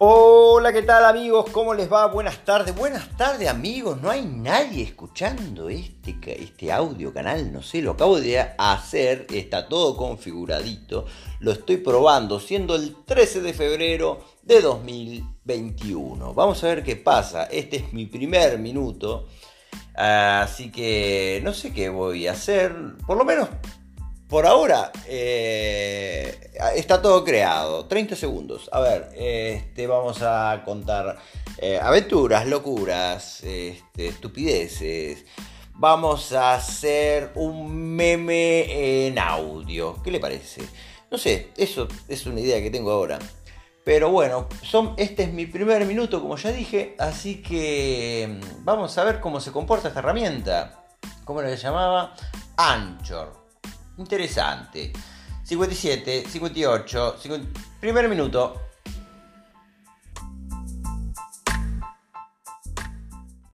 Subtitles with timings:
[0.00, 1.50] Hola, ¿qué tal amigos?
[1.50, 2.06] ¿Cómo les va?
[2.06, 4.00] Buenas tardes, buenas tardes amigos.
[4.00, 9.66] No hay nadie escuchando este, este audio canal, no sé, lo acabo de hacer, está
[9.66, 11.04] todo configuradito,
[11.40, 16.32] lo estoy probando, siendo el 13 de febrero de 2021.
[16.32, 19.26] Vamos a ver qué pasa, este es mi primer minuto,
[19.96, 22.72] así que no sé qué voy a hacer,
[23.04, 23.48] por lo menos
[24.28, 25.77] por ahora eh,
[26.74, 27.86] está todo creado.
[27.86, 28.68] 30 segundos.
[28.72, 31.18] A ver, este, vamos a contar
[31.58, 35.24] eh, aventuras, locuras, este, estupideces.
[35.74, 40.02] Vamos a hacer un meme en audio.
[40.02, 40.62] ¿Qué le parece?
[41.10, 43.18] No sé, eso es una idea que tengo ahora.
[43.84, 48.98] Pero bueno, son, este es mi primer minuto, como ya dije, así que mm, vamos
[48.98, 50.84] a ver cómo se comporta esta herramienta.
[51.24, 52.14] ¿Cómo le llamaba?
[52.56, 53.32] Anchor.
[53.96, 54.92] Interesante.
[55.48, 57.16] 57, 58,
[57.80, 58.67] primer minuto.